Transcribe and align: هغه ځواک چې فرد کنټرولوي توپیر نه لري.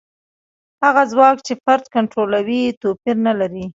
هغه 0.83 1.03
ځواک 1.11 1.37
چې 1.47 1.53
فرد 1.63 1.85
کنټرولوي 1.95 2.61
توپیر 2.81 3.15
نه 3.27 3.33
لري. 3.39 3.65